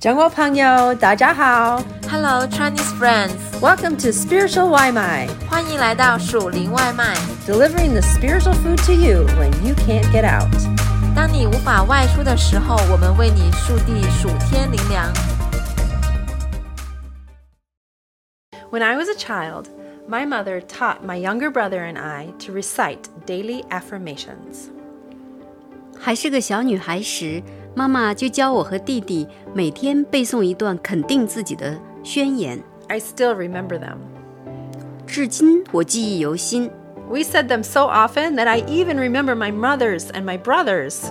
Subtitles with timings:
[0.00, 7.16] 中国朋友，大家好 Hello Chinese friends， ，Welcome to Spiritual 外卖欢迎来到属灵外卖。
[7.46, 10.46] ，delivering the spiritual food to you when you can't get out。
[11.16, 15.12] 当你无法外出的时候，我们为你速递属天灵粮。
[18.70, 19.66] When I was a child,
[20.08, 24.68] my mother taught my younger brother and I to recite daily affirmations.
[25.98, 27.42] 还是个小女孩时，
[27.74, 33.96] 妈妈就教我和弟弟每天背诵一段肯定自己的宣言， I still remember them.
[35.06, 36.70] 至今我记忆犹新。
[37.08, 41.04] We said them so often that I even remember my mother's and my brother's.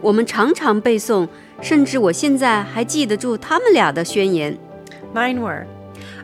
[0.00, 1.28] 我们常常背诵，
[1.60, 4.56] 甚至我现在还记得住他们俩的宣言。
[5.14, 5.66] Mine were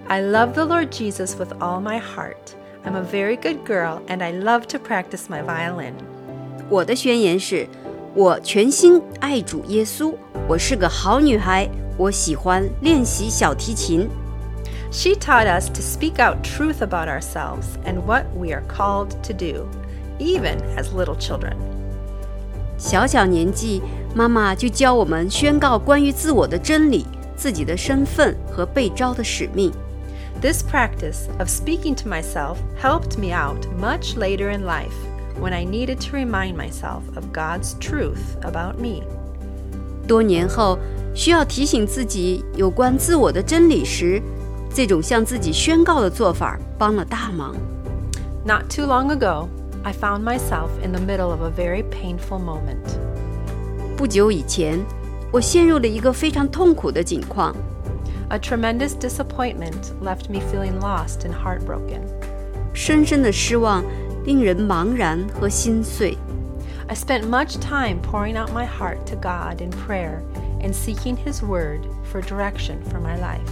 [0.06, 2.54] I love the Lord Jesus with all my heart.
[2.84, 5.92] I'm a very good girl and I love to practice my violin.
[6.70, 7.66] 我的宣言是：
[8.14, 10.14] 我全心爱主耶稣，
[10.48, 14.08] 我是个好女孩，我喜欢练习小提琴。
[14.90, 19.32] She taught us to speak out truth about ourselves and what we are called to
[19.32, 19.66] do,
[20.18, 21.54] even as little children.
[22.78, 23.82] 小小年纪，
[24.14, 27.04] 妈妈就教我们宣告关于自我的真理、
[27.36, 29.70] 自己的身份和被召的使命。
[30.40, 34.94] This practice of speaking to myself helped me out much later in life
[35.40, 39.02] when I needed to remind myself of God's truth about me.
[40.06, 40.78] 多年后，
[41.14, 44.22] 需要提醒自己有关自我的真理时，
[44.74, 47.54] 这种向自己宣告的做法帮了大忙。
[48.44, 49.48] Not too long ago,
[49.82, 52.98] I found myself in the middle of a very painful moment.
[53.96, 54.78] 不久以前，
[55.30, 57.54] 我陷入了一个非常痛苦的境况，
[58.28, 62.00] A tremendous disappointment left me feeling lost and heartbroken.
[62.72, 63.82] 深深的失望
[64.24, 66.16] 令人茫然和心碎。
[66.86, 70.20] I spent much time pouring out my heart to God in prayer
[70.60, 73.50] and seeking His Word for direction for my life.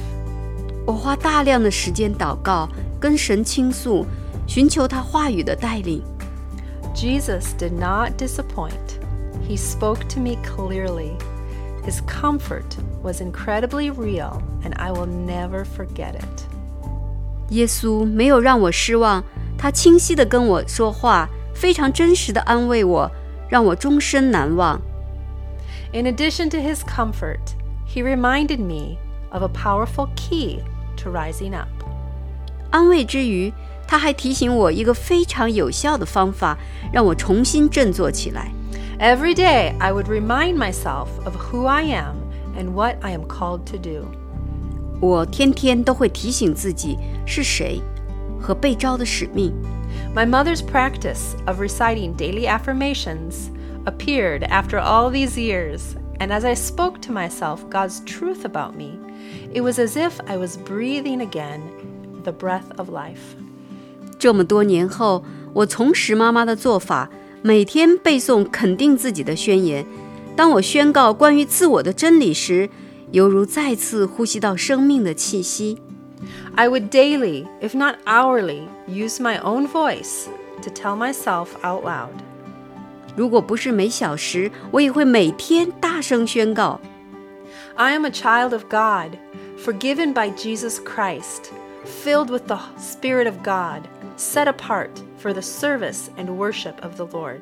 [0.86, 2.68] 我花大量的时间祷告，
[2.98, 4.06] 跟神倾诉，
[4.46, 6.02] 寻求他话语的带领。
[6.94, 9.00] Jesus did not disappoint.
[9.46, 11.16] He spoke to me clearly.
[11.84, 16.46] His comfort was incredibly real, and I will never forget it.
[17.50, 19.22] 耶稣没有让我失望，
[19.60, 23.10] 他清晰地跟我说话，非常真实地安慰我，
[23.48, 24.80] 让我终身难忘。
[25.92, 27.54] In addition to his comfort,
[27.86, 28.98] he reminded me
[29.30, 30.60] of a powerful key
[30.96, 31.68] to rising up.
[32.70, 33.52] 安慰之余，
[33.86, 36.58] 他还提醒我一个非常有效的方法，
[36.92, 38.50] 让我重新振作起来。
[38.98, 42.16] Every day, I would remind myself of who I am
[42.58, 44.06] and what I am called to do.
[45.00, 47.80] 我天天都会提醒自己是谁
[48.40, 49.52] 和被召的使命。
[50.14, 53.50] My mother's practice of reciting daily affirmations
[53.84, 58.98] appeared after all these years, and as I spoke to myself God's truth about me,
[59.52, 61.60] it was as if I was breathing again
[62.24, 63.36] the breath of life.
[64.18, 67.10] 这么多年后，我重拾妈妈的做法，
[67.42, 69.86] 每天背诵肯定自己的宣言。
[70.34, 72.68] 当我宣告关于自我的真理时，
[73.12, 75.78] 犹如再次呼吸到生命的气息。
[76.56, 80.28] I would daily, if not hourly, use my own voice
[80.62, 82.12] to tell myself out loud.
[83.14, 86.80] 如果不是每小时，我也会每天大声宣告：
[87.74, 89.18] I am a child of God,
[89.58, 91.50] forgiven by Jesus Christ,
[91.84, 93.82] filled with the Spirit of God,
[94.16, 97.40] set apart for the service and worship of the Lord.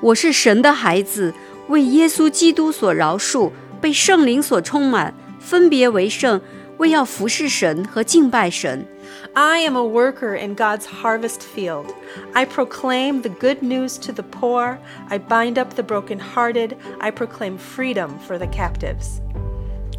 [0.00, 1.32] 我是神的孩子，
[1.68, 6.40] 为耶稣基督所饶恕，被圣灵所充满，分别为圣，
[6.78, 8.86] 为要服侍神和敬拜神。
[9.34, 11.86] I am a worker in God's harvest field.
[12.32, 14.78] I proclaim the good news to the poor.
[15.08, 16.76] I bind up the brokenhearted.
[17.00, 19.20] I proclaim freedom for the captives.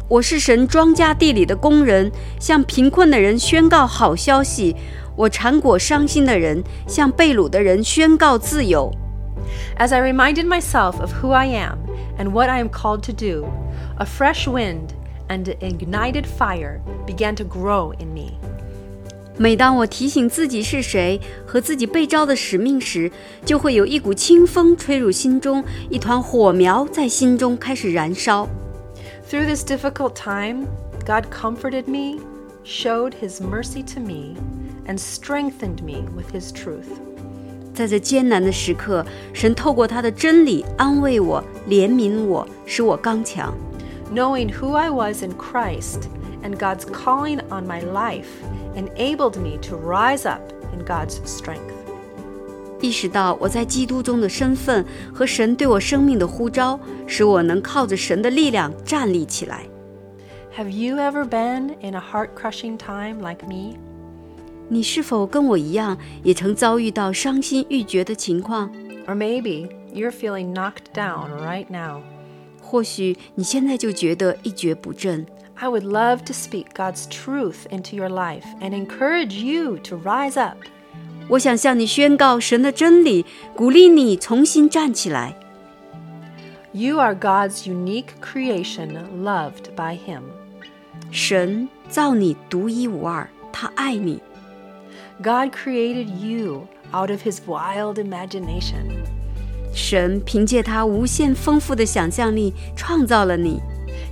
[0.08, 4.76] 我是神庄稼地里的工人，向贫困的人宣告好消息。
[5.16, 8.92] 我缠裹伤心的人，向被掳的人宣告自由。
[9.78, 11.78] As I reminded myself of who I am
[12.18, 13.46] and what I am called to do,
[13.98, 14.90] a fresh wind
[15.30, 18.32] and an ignited fire began to grow in me.
[19.38, 23.10] 每当我提醒自己是谁和自己被召的使命时，
[23.44, 28.48] 就会有一股清风吹入心中，一团火苗在心中开始燃烧。
[29.28, 30.66] Through this difficult time,
[31.04, 32.22] God comforted me,
[32.64, 34.36] showed His mercy to me,
[34.86, 36.86] and strengthened me with His truth.
[37.74, 39.04] 在这艰难的时刻，
[39.34, 43.52] 神透过他的真理安慰我、怜悯我，使我刚强。
[44.12, 46.08] Knowing who I was in Christ
[46.42, 48.28] and God's calling on my life
[48.74, 50.40] enabled me to rise up
[50.72, 51.74] in God's strength.
[52.80, 59.66] 意识到我在基督中的身份和神对我生命的呼召，使我能靠着神的力量站立起来。
[60.56, 63.76] Have you ever been in a heart crushing time like me?
[64.68, 68.70] 你是否跟我一样，也曾遭遇到伤心欲绝的情况？
[69.06, 72.02] Or maybe you're feeling knocked down right now.
[72.70, 75.26] 或许你现在就觉得一蹶不振。
[75.54, 80.38] I would love to speak God's truth into your life and encourage you to rise
[80.38, 80.58] up.
[81.28, 83.24] 我想向你宣告神的真理，
[83.54, 85.34] 鼓励你重新站起来。
[86.72, 90.22] You are God's unique creation, loved by Him.
[91.10, 94.20] 神造你独一无二，他爱你。
[95.22, 99.06] God created you out of His wild imagination.
[99.72, 103.60] 神凭借他无限丰富的想象力创造了你。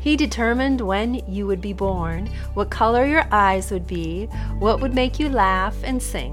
[0.02, 4.28] He determined when you would be born, what color your eyes would be,
[4.60, 6.32] what would make you laugh and sing.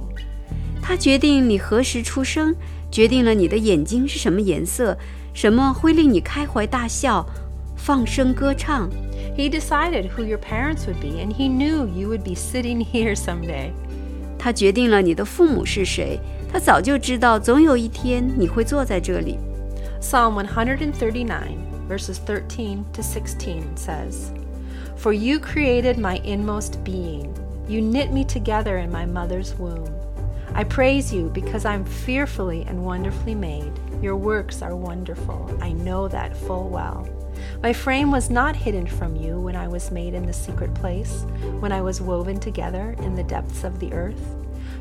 [0.81, 2.55] 他决定你何时出生，
[2.91, 4.97] 决定了你的眼睛是什么颜色，
[5.33, 7.25] 什么会令你开怀大笑、
[7.77, 8.89] 放声歌唱。
[9.37, 13.15] He decided who your parents would be, and He knew you would be sitting here
[13.15, 13.71] someday.
[14.37, 16.19] 他决定了你的父母是谁，
[16.55, 19.37] 他早就知道总有一天你会坐在这里。
[20.01, 21.57] Psalm 139,
[21.87, 24.31] verses 13 to 16 says,
[24.97, 27.33] For you created my inmost being.
[27.67, 29.89] You knit me together in my mother's womb.
[30.53, 33.71] I praise you because I'm fearfully and wonderfully made.
[34.01, 35.57] Your works are wonderful.
[35.61, 37.07] I know that full well.
[37.63, 41.25] My frame was not hidden from you when I was made in the secret place,
[41.59, 44.35] when I was woven together in the depths of the earth.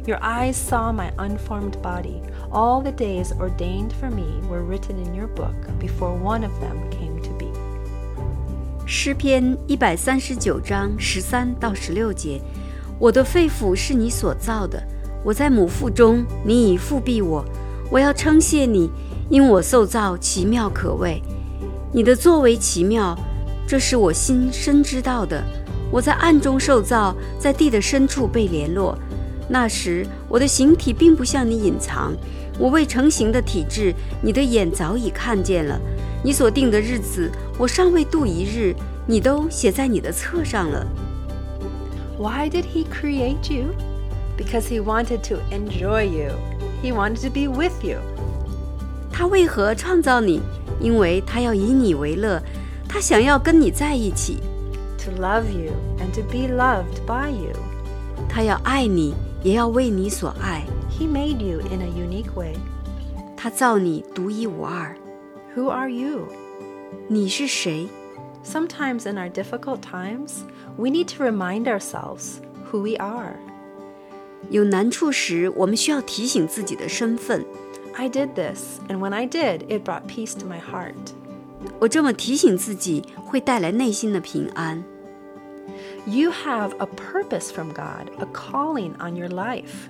[0.08, 2.22] Your eyes saw my unformed body.
[2.52, 6.78] All the days ordained for me were written in your book before one of them
[6.92, 7.48] came to be.
[8.86, 12.40] 诗篇一百三十九章十三到十六节：
[13.00, 14.80] 我的肺腑是你所造的，
[15.24, 17.44] 我在母腹中，你已复庇我。
[17.90, 18.92] 我要称谢你，
[19.30, 21.20] 因我受造奇妙可畏。
[21.92, 23.18] 你的作为奇妙，
[23.68, 25.44] 这是我心深知道的。
[25.92, 28.96] 我在暗中受造，在地的深处被联络。
[29.48, 32.14] 那时我的形体并不向你隐藏，
[32.58, 35.80] 我未成形的体质，你的眼早已看见了。
[36.24, 38.74] 你所定的日子，我尚未度一日，
[39.06, 40.86] 你都写在你的册上了。
[42.18, 43.76] Why did he create you?
[44.38, 46.32] Because he wanted to enjoy you.
[46.82, 48.00] He wanted to be with you.
[49.12, 50.42] 他为何创造你？
[50.80, 52.42] 因为他要以你为乐，
[52.88, 54.40] 他想要跟你在一起
[54.98, 57.54] ，to love you and to be loved by you.
[58.28, 59.14] 他要爱你，
[59.45, 60.65] 也要为你所爱。
[60.91, 62.55] He made you in a unique way.
[63.37, 64.95] 他造你独一无二。
[65.57, 66.27] Who are you?
[67.09, 67.89] 你是谁？
[68.45, 70.43] Sometimes in our difficult times,
[70.77, 72.37] we need to remind ourselves
[72.71, 73.37] who we are.
[74.49, 77.45] 有难处时，我们需要提醒自己的身份。
[77.95, 80.95] I did this, and when I did, it brought peace to my heart.
[81.79, 84.83] 我这么提醒自己，会带来内心的平安。
[86.07, 89.89] You have a purpose from God, a calling on your life.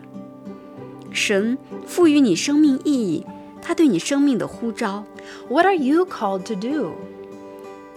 [1.13, 3.27] 神赋予你生命意义，
[3.61, 5.05] 他对你生命的呼召。
[5.49, 6.93] What are you called to do?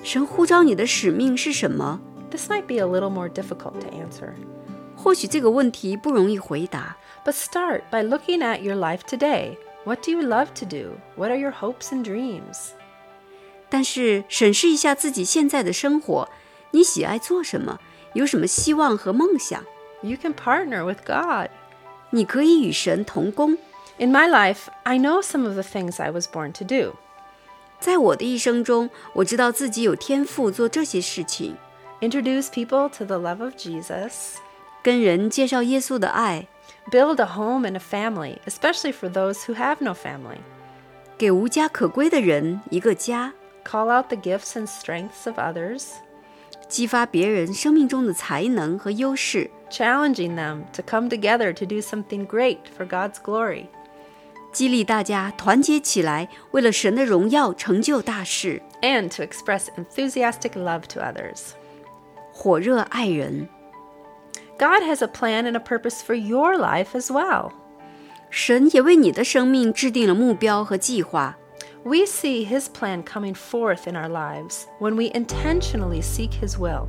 [0.04, 2.00] 神呼召你的使命是什么？
[2.32, 4.34] This might be a little more difficult to answer.
[4.96, 9.58] 或许这个问题不容易回答， But start by looking at your life today.
[9.86, 10.92] What do you love to do?
[11.16, 12.70] What are your hopes and dreams?
[13.70, 16.30] 但是审视一下自己现在的生活，
[16.72, 17.80] 你喜爱做什么？
[18.14, 19.64] 有什么希望和梦想？
[20.02, 21.50] You can partner with God.
[22.12, 23.58] 你可以与神同工。
[23.98, 26.96] In my life, I know some of the things I was born to do
[27.80, 31.56] 在我的一生中，我知道自己有天赋做这些事情，
[32.02, 34.36] introduce people to the love of Jesus,
[34.82, 36.48] 跟人介绍耶稣的爱，
[36.90, 40.40] build a home and a family, especially for those who have no family,
[41.18, 43.34] 给无家可归的人一个家，
[43.66, 45.84] call out the gifts and strengths of others,
[46.68, 53.68] 激发别人生命中的才能和优势， challenging them to come together to do something great for God's glory.
[54.52, 61.54] 激励大家团结起来，为了神的荣耀成就大事， and to express enthusiastic love to others.
[62.32, 63.48] 火热爱人。
[64.60, 67.52] God has a plan and a purpose for your life as well.
[68.30, 71.38] 神也为你的生命制定了目标和计划。
[71.84, 76.88] We see His plan coming forth in our lives when we intentionally seek His will.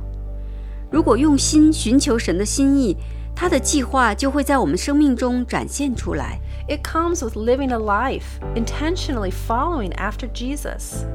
[0.89, 2.95] 如果用心寻求神的心意，
[3.35, 6.39] 他的计划就会在我们生命中展现出来。
[6.69, 11.05] It comes with living a life intentionally following after Jesus.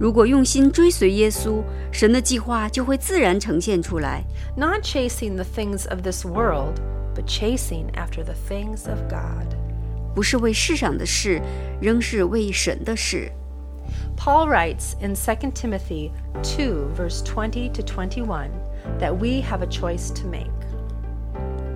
[0.00, 1.62] 如果用心追随耶稣，
[1.92, 4.24] 神的计划就会自然呈现出来。
[4.56, 6.80] Not chasing the things of this world,
[7.14, 9.61] but chasing after the things of God.
[10.14, 11.40] 不是为世上的事，
[11.80, 13.30] 仍是为神的事。
[14.16, 16.10] Paul writes in 2 Timothy
[16.42, 18.50] 2, verse 20 to 21,
[18.98, 20.50] that we have a choice to make.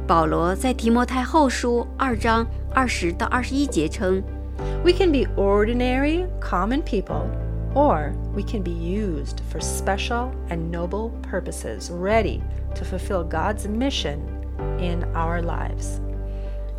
[0.07, 4.23] 保罗在提摩太后书二章二十到二十一节称，
[4.85, 7.29] We can be ordinary, common people,
[7.75, 12.41] or we can be used for special and noble purposes, ready
[12.75, 14.19] to fulfill God's mission
[14.79, 16.01] in our lives.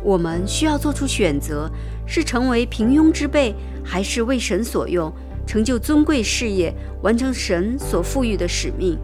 [0.02, 1.70] 我们需要做出选择：
[2.06, 5.12] 是成为平庸之辈，还是为神所用，
[5.46, 8.98] 成就尊贵事业，完成神所赋予的使命。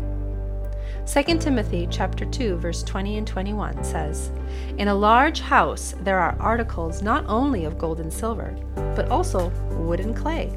[1.07, 4.30] 2 Timothy chapter 2 verse 20 and 21 says,
[4.78, 8.52] "In a large house there are articles not only of gold and silver,
[8.95, 10.50] but also wood and clay.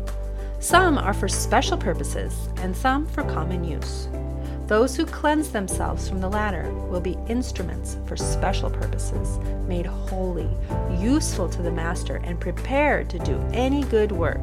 [0.59, 2.33] Some are for special purposes
[2.63, 4.07] and some for common use.
[4.67, 10.47] Those who cleanse themselves from the latter will be instruments for special purposes, made holy,
[10.99, 14.39] useful to the master, and prepared to do any good work."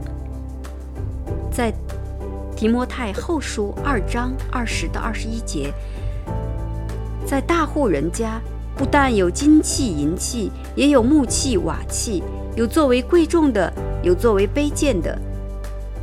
[1.50, 1.73] 在
[2.54, 5.73] 提摩太后书二章二十到二十一节，
[7.25, 8.40] 在大户人家，
[8.76, 12.23] 不但有金器、银器，也有木器、瓦器，
[12.54, 15.19] 有作为贵重的，有作为卑贱的。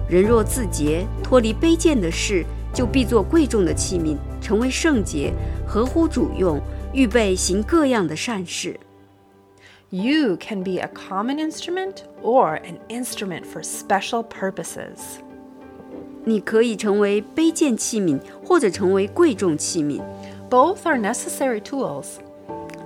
[0.09, 5.33] 人若自洁，脱离卑贱的事， 就必做贵重的器皿，成为圣洁，
[5.65, 6.61] 合乎主用，
[6.93, 8.79] 预备行各样的善事。
[9.89, 15.21] You can be a common instrument or an instrument for special purposes.
[16.25, 20.01] 你可以成为卑贱器皿，或者成为贵重器皿，
[20.49, 22.05] Both are necessary tools.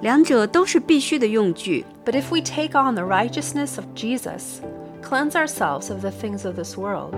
[0.01, 1.86] 两者都是必须的用具。
[2.06, 4.62] But if we take on the righteousness of Jesus,
[5.03, 7.15] cleanse ourselves of the things of this world,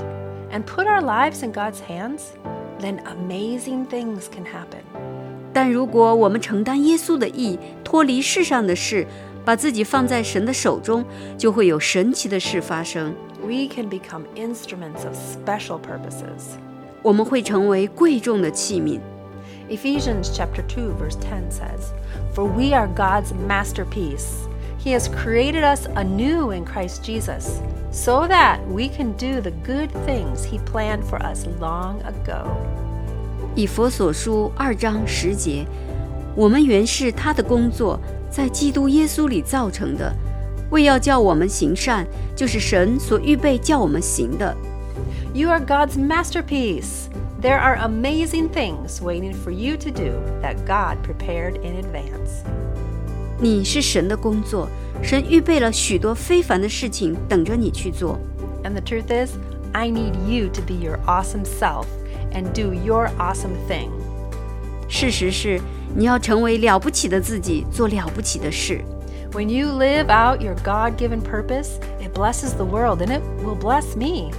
[0.52, 2.22] and put our lives in God's hands,
[2.80, 4.82] then amazing things can happen.
[5.54, 9.06] 但如果我们承担耶稣的义，脱离世上的事，
[9.46, 11.06] 把自己放在神的手中，
[11.38, 13.14] 就会有神奇的事发生。
[13.42, 16.58] We can become instruments of special purposes.
[17.02, 19.00] 我们会成为贵重的器皿。
[19.70, 21.92] Ephesians chapter 2 verse 10 says,
[22.34, 24.47] "For we are God's masterpiece.
[24.84, 29.90] He has created us anew in Christ Jesus, so that we can do the good
[30.06, 32.48] things he planned for us long ago."
[33.56, 35.66] 以佛所书二章十节，
[36.36, 40.14] 我们原是他的工作，在基督耶稣里造成的，
[40.70, 44.56] 为要叫我们行善，就是神所预备叫我们行的。
[45.34, 47.08] You are God's masterpiece.
[47.42, 52.44] There are amazing things waiting for you to do that God prepared in advance.
[53.40, 54.68] 你是神的工作，
[55.02, 58.20] 神预备了许多非凡的事情等着你去做。
[58.64, 59.32] And the truth is,
[59.74, 61.86] I need you to be your awesome self
[62.32, 63.90] and do your awesome thing.
[64.88, 65.60] 事实是，
[65.96, 68.82] 你要成为了不起的自己，做了不起的事。
[69.34, 73.58] When you live out your God given purpose, it blesses the world and it will
[73.58, 74.32] bless me.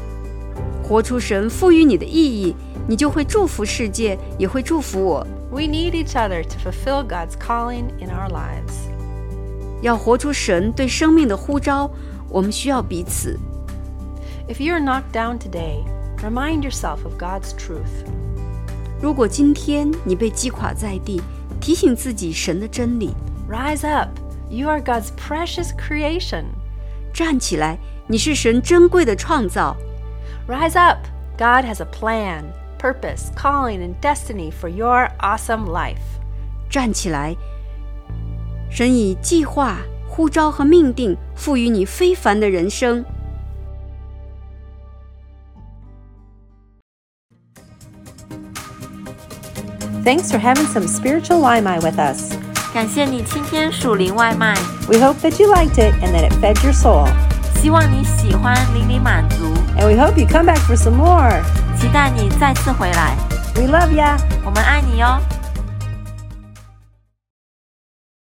[0.85, 2.55] 活出神赋予你的意义，
[2.87, 5.27] 你就会祝福世界，也会祝福我。
[5.51, 8.88] We need each other to fulfill God's calling in our lives.
[9.83, 11.91] 要活出神对生命的呼召，
[12.29, 13.39] 我们需要彼此。
[14.49, 15.85] If you're knocked down today,
[16.23, 18.07] remind yourself of God's truth.
[19.01, 21.21] 如果今天你被击垮在地，
[21.61, 23.15] 提醒自己神的真理，
[23.51, 24.11] Rise up.
[24.51, 26.45] You are God's precious creation.
[27.13, 29.77] 站起来，你是神珍贵的创造。
[30.47, 30.99] Rise up.
[31.37, 32.45] God has a plan,
[32.79, 35.97] purpose, calling, and destiny for your awesome life.
[36.71, 37.37] 站起来，
[38.71, 43.05] 神以计划、呼召和命定赋予你非凡的人生。
[50.05, 52.35] Thanks for having some spiritual Limai with us.
[52.75, 54.55] 感谢你今天属灵外卖，
[54.87, 57.09] We hope that you liked it and that it fed your soul.
[57.63, 59.45] 希望你喜欢，灵里满足，
[59.79, 61.43] And we hope you come back for some more.
[61.81, 63.17] 期待你再次回来。
[63.55, 64.19] We love ya.
[64.45, 65.19] 我们爱你哟。